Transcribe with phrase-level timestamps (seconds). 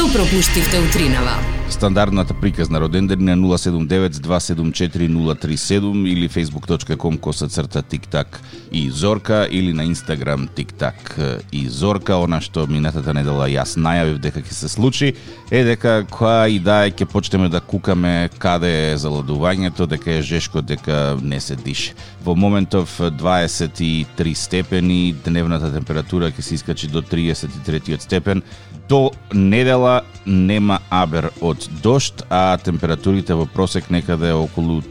[0.00, 1.36] Што пропуштивте утринава?
[1.68, 8.40] Стандардната приказна роденден на 079-274-037 или facebook.com коса црта тиктак
[8.72, 11.18] и Зорка или на Instagram тиктак
[11.52, 12.16] и Зорка.
[12.16, 15.12] Она што минатата недела јас најавив дека ќе се случи
[15.50, 20.62] е дека која и да ќе почнеме да кукаме каде е заладувањето, дека е жешко,
[20.62, 21.92] дека не се дише.
[22.24, 28.42] Во моментов 23 степени, дневната температура ќе се искачи до 33 степен.
[28.88, 34.82] До недела нема абер од дошт, а температурите во просек некаде околу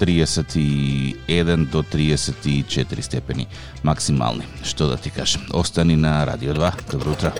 [0.00, 3.46] 31 до 34 степени
[3.82, 4.44] максимални.
[4.62, 5.42] Што да ти кажам?
[5.52, 6.90] Остани на Радио 2.
[6.92, 7.32] Добро утро.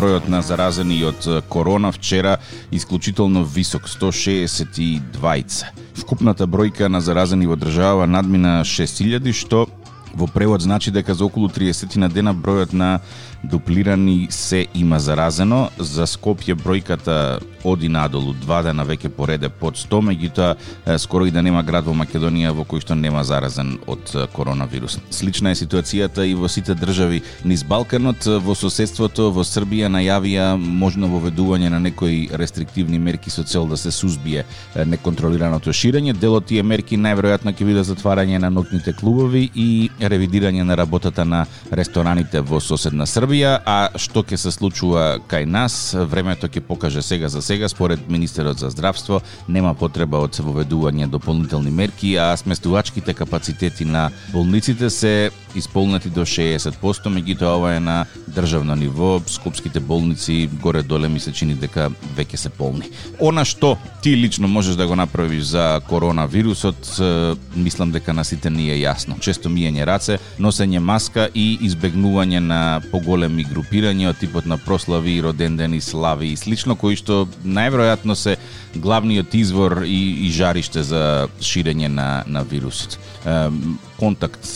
[0.00, 2.38] Бројот на заразени од корона вчера
[2.72, 5.64] исклучително висок 162.
[5.94, 9.66] Вкупната бројка на заразени во држава надмина 6000 што
[10.14, 13.00] Во превод значи дека за околу 30 на дена бројот на
[13.44, 15.70] дуплирани се има заразено.
[15.78, 21.42] За Скопје бројката оди надолу, два дена веќе пореде под 100, меѓутоа скоро и да
[21.42, 24.98] нема град во Македонија во кој што нема заразен од коронавирус.
[25.10, 31.08] Слична е ситуацијата и во сите држави низ Балканот, во соседството во Србија најавија можно
[31.08, 34.44] воведување на некои рестриктивни мерки со цел да се сузбие
[34.74, 36.16] неконтролираното ширење.
[36.16, 41.44] Делот тие мерки најверојатно ќе биде затварање на ноќните клубови и ревидирање на работата на
[41.72, 47.28] рестораните во соседна Србија, а што ќе се случува кај нас, времето ќе покаже сега
[47.28, 47.68] за сега.
[47.68, 54.90] Според министерот за здравство нема потреба од воведување дополнителни мерки, а сместувачките капацитети на болниците
[54.90, 61.20] се исполнети до 60%, меѓутоа ова е на државно ниво, скопските болници горе доле ми
[61.20, 62.90] се чини дека веќе се полни.
[63.20, 67.00] Она што ти лично можеш да го направиш за коронавирусот,
[67.56, 69.18] мислам дека на сите ни е јасно.
[69.20, 75.80] Често миење раце, носење маска и избегнување на поголеми групирања од типот на прослави, родендени,
[75.80, 78.36] слави и слично, кои што најверојатно се
[78.74, 82.98] главниот извор и, и жариште за ширење на, на вирусот.
[83.98, 84.46] Контакт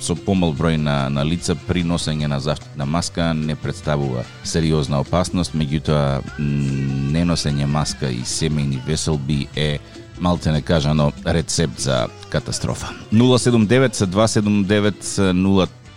[0.00, 5.54] со помал број на, на лица при носење на заштитна маска не представува сериозна опасност,
[5.54, 9.78] меѓутоа неносење маска и семејни веселби е
[10.20, 12.92] малте не кажано рецепт за катастрофа.
[13.12, 15.32] 079 279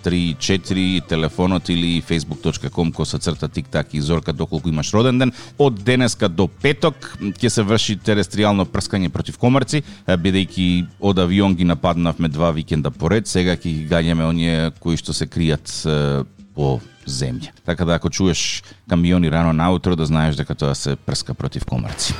[0.03, 5.31] 034 телефонот или facebook.com се црта тиктак и зорка доколку имаш роден ден.
[5.57, 11.63] Од денеска до петок ќе се врши терестријално прскање против комарци, бидејќи од авион ги
[11.63, 15.69] нападнавме два викенда поред, сега ќе ги гаѓаме оние кои што се кријат
[16.55, 17.51] по земја.
[17.65, 22.13] Така да ако чуеш камиони рано наутро да знаеш дека тоа се прска против комарци.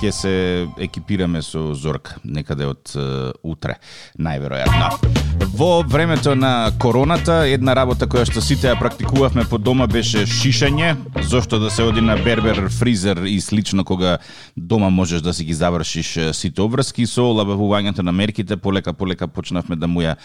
[0.00, 0.34] Ќе се
[0.80, 2.92] екипираме со Зорка некаде од
[3.44, 3.76] утре,
[4.18, 4.88] најверојатно.
[5.60, 10.94] Во времето на короната, една работа која што сите ја практикувавме по дома беше шишање,
[11.28, 14.18] зошто да се оди на бербер, фризер и слично кога
[14.56, 19.76] дома можеш да си ги завршиш сите обврски со олабавувањето на мерките, полека полека почнавме
[19.76, 20.16] да му ја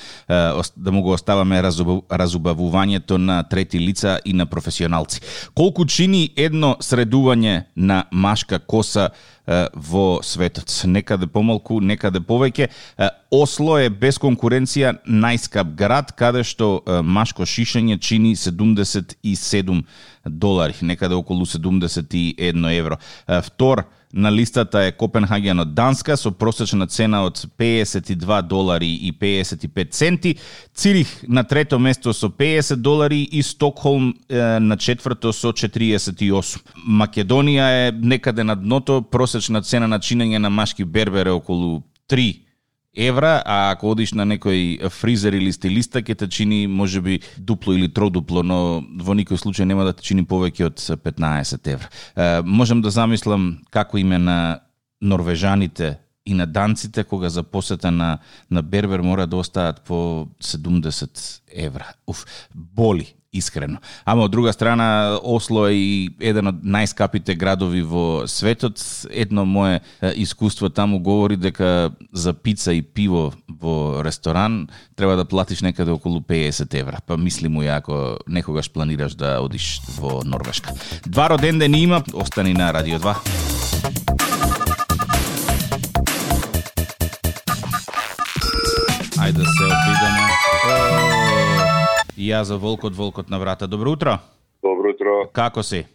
[0.75, 5.22] да му го оставаме разубавувањето на трети лица и на професионалци.
[5.53, 9.09] Колку чини едно средување на машка коса
[9.45, 10.72] во светот.
[10.85, 12.69] Некаде помалку, некаде повеќе.
[13.31, 19.83] Осло е без конкуренција најскап град каде што машко шишење чини 77
[20.25, 23.00] долари, некаде околу 71 евро.
[23.28, 29.91] Втор на листата е Копенхаген од Данска со просечна цена од 52 долари и 55
[29.91, 30.35] центи,
[30.73, 36.63] Цирих на трето место со 50 долари и Стокхолм е, на четврто со 48.
[36.87, 42.44] Македонија е некаде на дното, просечна цена на чинење на машки бербер е околу 3
[42.95, 47.89] евра, а ако одиш на некој фризер или стилиста, ќе те чини можеби дупло или
[47.91, 51.89] тродупло, но во никој случај нема да те чини повеќе од 15 евра.
[52.16, 54.59] Е, можам да замислам како име на
[55.01, 58.18] норвежаните и на данците кога за посета на,
[58.51, 61.94] на Бербер мора да остаат по 70 евра.
[62.07, 62.25] Уф,
[62.56, 63.77] боли искрено.
[64.05, 68.81] Ама од друга страна Осло е и еден од најскапите градови во светот.
[69.11, 69.81] Едно мое
[70.15, 76.19] искуство таму говори дека за пица и пиво во ресторан треба да платиш некаде околу
[76.21, 76.99] 50 евра.
[77.05, 80.73] Па мисли му ја ако некогаш планираш да одиш во Норвешка.
[81.05, 83.15] Два роден ден има, остани на Радио 2.
[89.15, 90.14] Ајде да се обидам
[92.17, 93.67] И ја за Волкот, Волкот на врата.
[93.67, 94.17] Добро утро.
[94.63, 95.29] Добро утро.
[95.33, 95.85] Како си?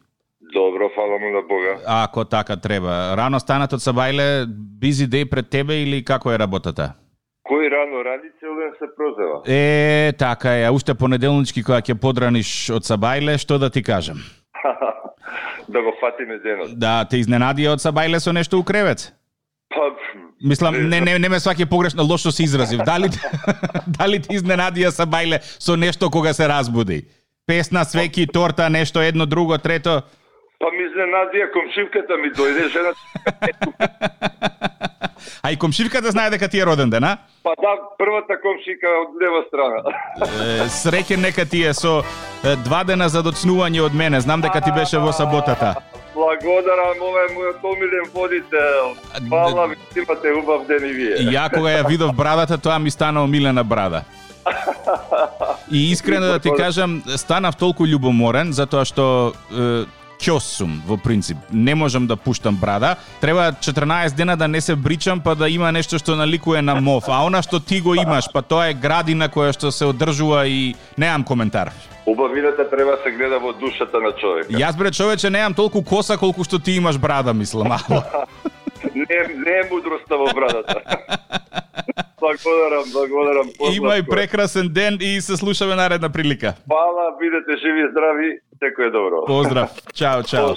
[0.52, 1.78] Добро, фала му на Бога.
[1.86, 3.16] Ако така треба.
[3.16, 4.46] Рано станат од Сабајле,
[4.80, 6.92] бизи дей пред тебе или како е работата?
[7.48, 9.40] Кој рано ради, цел ден се прозева.
[9.46, 10.70] Е, така е.
[10.70, 14.20] Уште понеделнички кога ќе подраниш од Сабајле, што да ти кажам?
[15.74, 16.78] да го фатиме денот.
[16.78, 19.12] Да, те изненади од Сабајле со нешто у кревет?
[19.70, 19.94] Па,
[20.42, 22.80] Мислам, не, не, не ме сваќа погрешно, лошо се изразив.
[22.86, 23.10] Дали,
[23.98, 27.04] дали ти изненадија Сабајле со нешто кога се разбуди?
[27.46, 30.02] Песна, свеки, торта, нешто едно, друго, трето.
[30.60, 32.92] па ми изненадија комшивката ми дојде, жена
[35.42, 37.16] А и комшивката знае дека ти е роден ден, а?
[37.42, 39.80] Па да, првата комшика од лева страна.
[40.44, 42.02] Е, Среќен нека ти е со
[42.64, 44.20] два дена за доцнување од мене.
[44.20, 45.74] Знам дека ти беше во саботата.
[46.20, 48.90] Благодарам, ова е мојот омилен водител.
[49.30, 51.14] Фала ви, имате убав ден и вие.
[51.32, 54.02] Ја кога ја видов брадата, тоа ми стана омилена брада.
[55.72, 59.86] И искрено да ти кажам, станав толку љубоморен затоа што е,
[60.20, 61.38] ќос сум во принцип.
[61.52, 62.96] Не можам да пуштам брада.
[63.20, 67.08] Треба 14 дена да не се бричам па да има нешто што наликува на мов.
[67.08, 70.74] А она што ти го имаш, па тоа е градина која што се одржува и
[71.00, 71.72] неам коментар.
[72.10, 74.50] Убавината треба се гледа во душата на човека.
[74.50, 77.70] Јас бре човече немам толку коса колку што ти имаш брада, мислам.
[77.70, 78.02] Ало.
[78.94, 80.74] Не, не е мудроста во брадата.
[82.20, 83.46] благодарам, благодарам.
[83.60, 84.10] Имај Поздрав.
[84.10, 86.54] прекрасен ден и се слушаме наредна прилика.
[86.68, 88.28] Фала, бидете живи и здрави,
[88.58, 89.24] секој е добро.
[89.26, 89.70] Поздрав.
[89.94, 90.56] Чао, чао.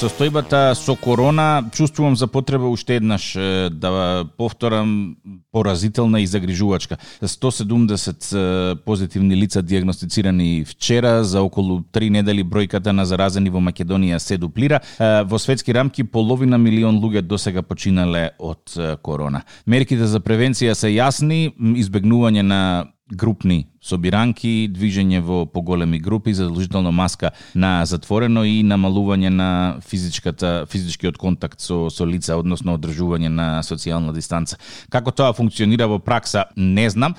[0.00, 3.34] Состојбата со корона чувствувам за потреба уште еднаш
[3.70, 5.16] да повторам
[5.52, 6.96] поразителна и загрижувачка.
[7.22, 14.38] 170 позитивни лица диагностицирани вчера, за околу 3 недели бројката на заразени во Македонија се
[14.38, 14.80] дуплира.
[14.98, 19.42] Во светски рамки половина милион луѓе досега починале од корона.
[19.66, 27.30] Мерките за превенција се јасни, избегнување на групни собиранки, движење во поголеми групи, задолжително маска
[27.54, 29.50] на затворено и намалување на
[29.88, 34.58] физичката физичкиот контакт со со лица, односно одржување на социјална дистанца.
[34.90, 37.16] Како тоа функционира во пракса, не знам.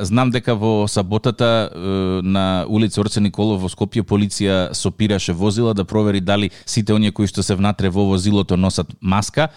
[0.00, 1.70] Знам дека во саботата
[2.22, 7.26] на улица Орце Николов во Скопје полиција сопираше возила да провери дали сите оние кои
[7.26, 9.48] што се внатре во возилото носат маска.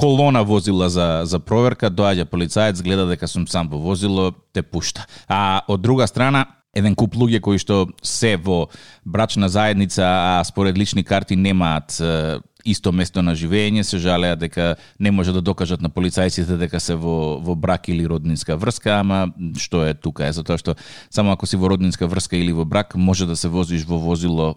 [0.00, 5.04] Колона возила за за проверка, доаѓа полицаец, гледа дека сум сам во возило, те пушта.
[5.28, 8.70] А од друга страна, еден куп луѓе кои што се во
[9.04, 12.00] брачна заедница, а според лични карти немаат
[12.64, 16.96] исто место на живење, се жалеа дека не може да докажат на полицајците дека се
[16.96, 19.28] во, во брак или роднинска врска, ама
[19.60, 20.76] што е тука е, затоа што
[21.10, 24.54] само ако си во роднинска врска или во брак, може да се возиш во возило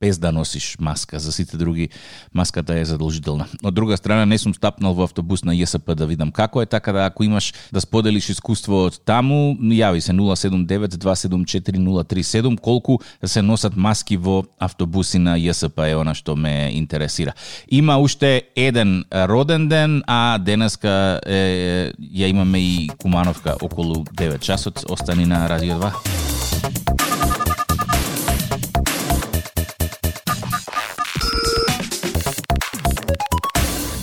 [0.00, 1.18] без да носиш маска.
[1.18, 1.88] За сите други
[2.34, 3.46] маската е задолжителна.
[3.64, 6.92] Од друга страна, не сум стапнал во автобус на ЈСП да видам како е, така
[6.92, 14.16] да ако имаш да споделиш искуство од таму, јави се 079-274-037, колку се носат маски
[14.16, 17.32] во автобуси на ЈСП е она што ме интересира.
[17.68, 24.84] Има уште еден роден ден, а денеска е, ја имаме и Кумановка околу 9 часот.
[24.88, 27.53] Остани на Радио 2.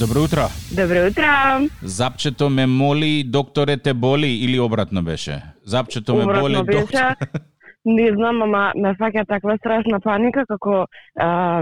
[0.02, 0.42] Добро утро.
[0.72, 1.24] Добро утро.
[1.84, 5.42] Запчето ме моли, докторе те боли или обратно беше?
[5.66, 6.92] Запчето ме боли, Обратно доктор.
[6.92, 7.16] беше.
[7.86, 10.88] Не знам, ама ме фаќа таква страшна паника како
[11.20, 11.62] а,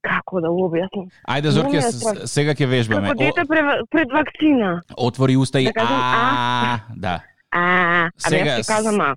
[0.00, 1.10] како да го објаснам.
[1.28, 1.82] Ајде Зорке,
[2.24, 3.08] сега ќе вежбаме.
[3.12, 4.80] Како дете пред, пред вакцина.
[4.96, 7.20] Отвори уста и Да а, да.
[7.50, 8.62] А, Сега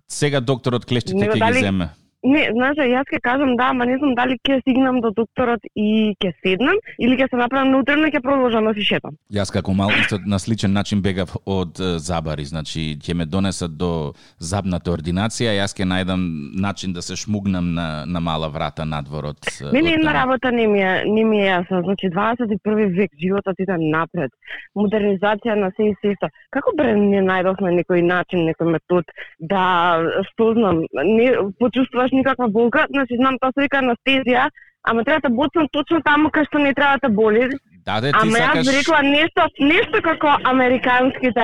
[0.07, 1.89] сега докторот клештите Него ќе ги земе.
[2.27, 6.13] Не, знаеш, јас ќе кажам да, ама не знам дали ќе стигнам до докторот и
[6.19, 9.15] ќе седнам или ќе се направам на утрено и ќе продолжам да си шетам.
[9.33, 13.77] Јас како мал исто на сличен начин бегав од е, забари, значи ќе ме донесат
[13.77, 16.27] до забната ординација, јас ќе најдам
[16.59, 20.67] начин да се шмугнам на на мала врата надвор од е, Мене една работа не
[20.67, 21.83] ми е, не ми е јасна.
[21.83, 24.31] Значи, 21 век, животот иде напред.
[24.75, 26.29] Модернизација на се и сешто.
[26.51, 29.05] Како бре не најдовме некој начин, некој метод
[29.39, 29.63] да,
[30.31, 31.29] што знам, не
[31.61, 34.49] почувствуваш никаква болка, значи знам тоа се вика анестезија,
[34.83, 37.49] ама треба да боцам точно таму кај што не треба да боли.
[37.87, 41.43] Да, де, ти Ама јас сакаш би рекла нешто, нешто како американските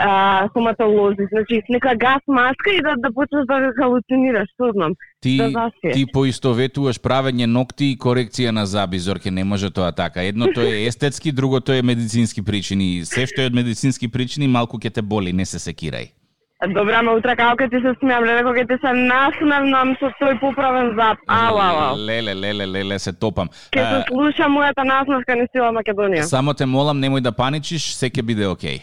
[0.00, 4.94] а, стоматолози, значи нека газ маска и да да почнеш да халуцинираш, што знам.
[5.20, 10.24] ти да ти поистоветуваш правење ногти и корекција на заби, Зорке, не може тоа така.
[10.24, 13.04] Едното е естетски, другото е медицински причини.
[13.04, 16.21] Се што е од медицински причини, малку ќе те боли, не се секирај.
[16.70, 20.92] Добра, утре како ќе ти се смеам, леле, кога ќе се насмевнам со тој поправен
[20.94, 21.18] зап.
[21.26, 21.96] Ау, ау, ау.
[21.98, 23.50] Леле, леле, леле, се топам.
[23.74, 26.28] Ќе се слуша мојата насмевка ни сила Македонија.
[26.30, 28.78] Само те молам, немој да паничиш, се ќе биде окей.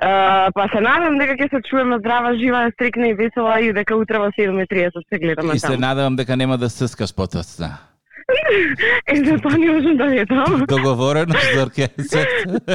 [0.00, 4.00] Uh, па се надевам дека ќе се чуеме здрава, жива, стрикна и весела и дека
[4.00, 5.80] утре во 7:30 се гледаме И се таму.
[5.80, 7.89] надевам дека нема да стискаш потоцна.
[9.06, 10.64] Е, за тоа не можам да ветам.
[10.68, 11.88] Договорено, Зорке.
[11.98, 12.26] Се-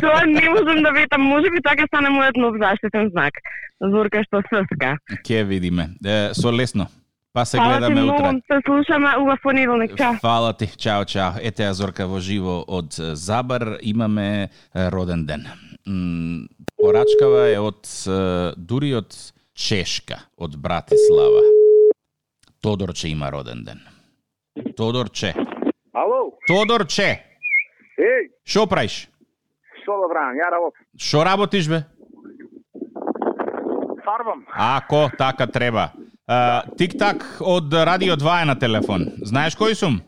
[0.02, 1.22] Тоа не можам да ветам.
[1.22, 3.34] Може би ќе стане мојот нов заштитен знак.
[3.82, 4.98] Зорка што сска.
[5.24, 5.90] Ке видиме.
[6.06, 6.88] Е, со лесно.
[7.34, 8.42] Па се Фала ти гледаме многу, утре.
[8.48, 9.98] се слушаме убав понеделник.
[9.98, 10.14] Чао.
[10.16, 10.68] Фала ти.
[10.78, 11.32] Чао, чао.
[11.42, 13.78] Ете ја Зорка во живо од Забар.
[13.82, 15.44] Имаме роден ден.
[16.78, 17.84] Порачкава е од
[18.58, 19.12] дури од
[19.56, 21.42] Чешка, од Братислава.
[22.62, 23.80] Тодорче има роден ден.
[24.78, 25.34] Тодорче.
[25.94, 27.24] Ало, Тодорче,
[28.00, 29.10] еј, шо правиш?
[29.84, 30.82] што да правам, ја работам.
[30.98, 31.84] Шо работиш бе?
[34.06, 34.46] Фарбам.
[34.54, 35.90] Ако така треба.
[36.78, 39.06] Тик-так од Радио 2 е на телефон.
[39.22, 40.02] Знаеш кој сум?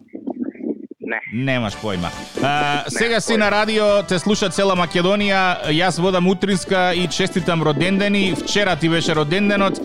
[1.00, 1.20] Не.
[1.34, 2.10] Немаш појма.
[2.44, 8.36] А, сега си на радио, те слуша цела Македонија, јас водам утринска и честитам родендени.
[8.36, 9.80] Вчера ти беше роденденот.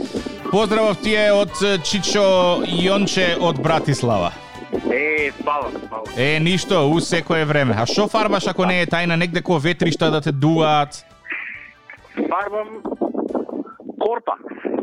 [0.51, 1.53] Поздравов ти е од
[1.85, 4.33] Чичо Јонче од Братислава.
[4.73, 6.05] Е, спавам, спавам.
[6.17, 7.75] Е, ништо, у секое време.
[7.79, 11.05] А што фарбаш ако не е тајна негде ко ветришта да те дуаат?
[12.17, 12.69] Фарбам
[14.01, 14.33] корпа.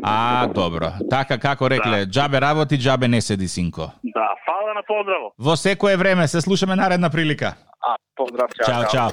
[0.02, 0.92] А, добро.
[1.10, 3.90] Така како рекле, џабе работи, џабе не седи синко.
[4.04, 5.34] Да, фала на поздраво.
[5.38, 7.54] Во секое време се слушаме наредна прилика.
[7.82, 9.10] А, поздрав, чао, Чао, чао.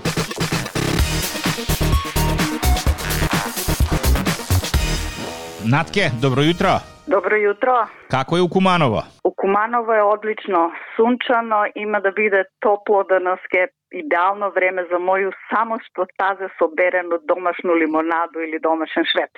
[5.66, 6.80] Натке, добро jutro.
[7.08, 7.88] Добро јутро.
[8.12, 9.04] Како е у Куманово?
[9.24, 15.80] У Куманово е одлично, сунчано, има да биде топло денеска, идеално време за моју само
[15.88, 19.32] што тазе соберено домашну лимонаду или домашен швеп.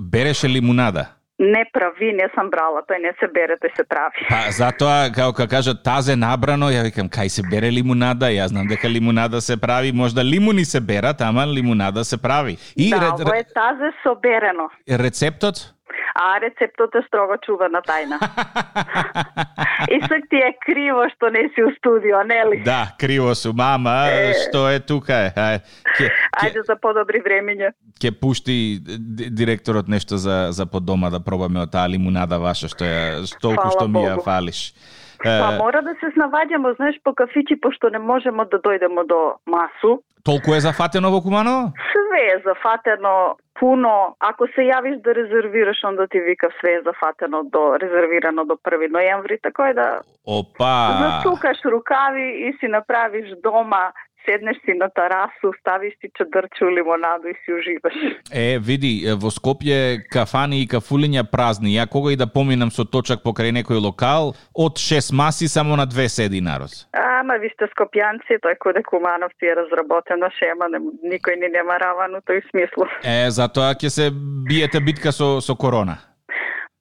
[0.00, 1.06] Береше лимунада.
[1.40, 4.26] Не прави, не сам брала, тој не се бере, тој се прави.
[4.30, 8.66] Па затоа како ка кажат тазе набрано, ја викам кај се бере лимунада, јас знам
[8.66, 12.58] дека лимунада се прави, можда лимуни се берат, ама лимунада се прави.
[12.76, 15.77] И да, ре- ово е тазе соберено, рецептот?
[16.18, 18.18] А рецептот е строго чувана тајна.
[19.88, 22.62] И сак ти е криво што не си у студио, нели?
[22.64, 24.34] да, криво сум, ама Е.
[24.40, 25.30] што е тука е.
[25.30, 25.58] Ај,
[25.96, 27.70] ке, Ајде за подобри времиња.
[28.00, 32.68] ке пушти ди- директорот нешто за за по дома да пробаме од таа лимунада ваша
[32.68, 34.74] што ја што толку што ми ја фалиш.
[35.18, 39.18] Па Е, мора да се снаваѓаме, знаеш, по кафичи, пошто не можеме да дојдеме до
[39.46, 39.98] масу.
[40.24, 41.72] толку е зафатено во Куманово?
[41.84, 44.16] Све е зафатено, пуно.
[44.20, 48.90] Ако се јавиш да резервираш, онда ти вика све е зафатено до резервирано до 1
[48.90, 50.74] ноември, така е да Опа!
[51.02, 53.92] засукаш рукави и си направиш дома,
[54.28, 57.94] седнеш си на тарасу, ставиш ти чадрче у лимонадо и си уживаш.
[58.32, 58.92] Е, види,
[59.22, 61.76] во Скопје кафани и кафулиња празни.
[61.78, 65.86] Ја кога и да поминам со точак покрај некој локал, од 6 маси само на
[65.86, 66.70] две седи народ.
[66.92, 70.80] Ама виште скопјанци, тој коде Кумановци е разработена шема, не,
[71.14, 72.88] никој ни нема раван у тој смислу.
[73.04, 74.10] Е, затоа ќе се
[74.48, 75.98] биете битка со со корона.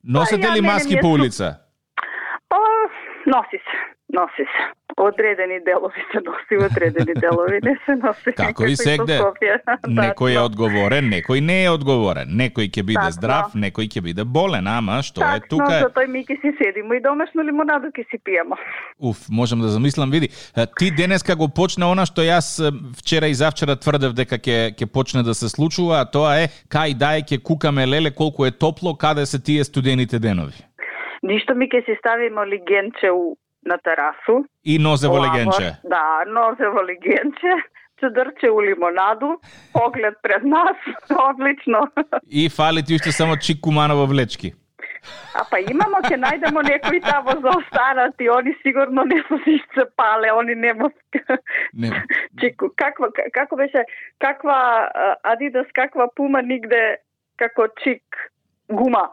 [0.03, 1.59] Носете Па, ли маски по улица?
[2.49, 2.59] Па,
[3.27, 3.77] носи се,
[4.13, 4.63] носи се.
[4.97, 8.31] Одредени делови се носи, одредени делови не се носи.
[8.37, 9.19] Како и сегде.
[9.19, 9.59] Скопје.
[10.01, 12.31] Некој е одговорен, некој не е одговорен.
[12.39, 13.11] Некој ќе биде Тачно.
[13.11, 15.69] здрав, некој ќе биде болен, ама што е Таксно, тука?
[15.75, 18.57] е- за тој ми ќе си седимо и домашно лимонадо ќе си пиемо.
[18.99, 20.29] Уф, можам да замислам, види.
[20.79, 22.57] Ти денеска го почна она што јас
[22.97, 26.97] вчера и завчера тврдев дека ќе ќе почне да се случува, а тоа е кај
[26.97, 30.57] дај ќе кукаме леле колку е топло, каде се тие студените денови.
[31.23, 33.35] Ништо ми ќе си ставимо лигенче у,
[33.67, 34.45] на терасу.
[34.63, 35.77] И нозе во легенче.
[35.83, 37.57] Да, нозе во легенче.
[37.99, 39.41] Чедрче у лимонаду,
[39.73, 40.77] поглед пред нас,
[41.09, 41.89] одлично.
[42.29, 44.53] И фали ти уште само чик куманово влечки.
[45.37, 50.55] А па имамо ќе најдемо некои тамо заостанати, они сигурно не се се пале, они
[50.55, 50.89] нема
[51.73, 52.03] Не,
[52.39, 53.85] Чику, каква како беше
[54.19, 54.89] каква
[55.23, 56.97] Адидас каква пума нигде
[57.37, 58.03] како чик
[58.69, 59.07] гума.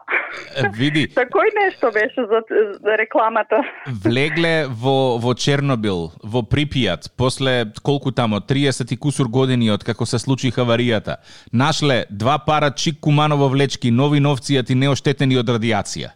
[0.75, 2.41] види, Такој нешто беше за,
[2.81, 3.61] за рекламата.
[4.03, 10.05] влегле во во Чернобил, во Припијат, после колку тамо 30 и кусур години од како
[10.05, 11.17] се случи хаваријата.
[11.51, 16.11] Нашле два пара чик куманово влечки, нови новцијати неоштетени од радиација.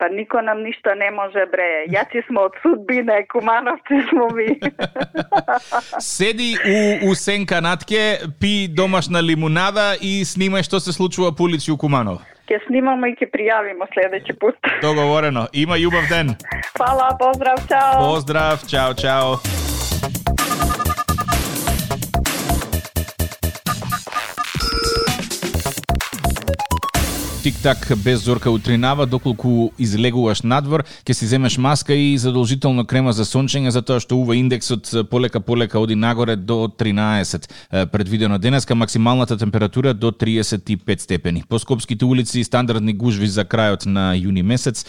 [0.00, 1.84] Па нико нам ништо не може бре.
[1.92, 4.56] Јаци сме од судбина, Кумановци смо ми.
[6.00, 11.68] Седи у, у сенка натке, пи домашна лимунада и снимај што се случува по улици
[11.68, 12.24] у Куманово.
[12.50, 14.54] ja snimamo i ti prijavimo sljedeći put.
[14.82, 15.46] Dogovoreno.
[15.52, 16.28] Ima ljubav den.
[16.76, 17.92] Hvala, pozdrav, čao.
[18.08, 19.28] Pozdrav, čao, čao.
[27.42, 33.24] Тик-так без зорка утринава, доколку излегуваш надвор, ќе си земеш маска и задолжително крема за
[33.24, 37.48] сончење, затоа што ува индексот полека полека оди нагоре до 13
[37.92, 41.44] предвидено денеска, максималната температура до 35 степени.
[41.48, 44.84] По скопските улици стандардни гужви за крајот на јуни месец.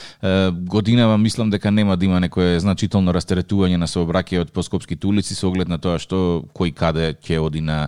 [0.52, 5.48] Годинава мислам дека нема да има некое значително растеретување на сообраќајот по скопските улици со
[5.48, 7.88] оглед на тоа што кој каде ќе оди на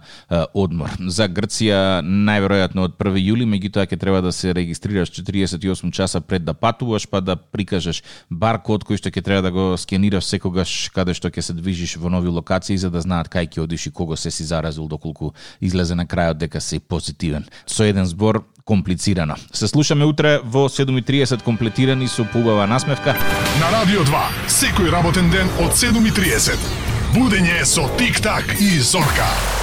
[0.53, 0.96] одмор.
[1.00, 6.45] За Грција најверојатно од 1 јули, меѓутоа ќе треба да се регистрираш 48 часа пред
[6.45, 11.13] да патуваш, па да прикажеш баркод кој што ќе треба да го скенираш секогаш каде
[11.13, 14.15] што ќе се движиш во нови локации за да знаат кај ќе одиш и кого
[14.15, 17.45] се си заразил доколку излезе на крајот дека си позитивен.
[17.65, 19.36] Со еден збор комплицирано.
[19.53, 23.15] Се слушаме утре во 7:30 комплетирани со пубава насмевка.
[23.60, 26.57] На Радио 2, секој работен ден од 7:30.
[27.13, 29.62] Будење со Тик-так и Зорка.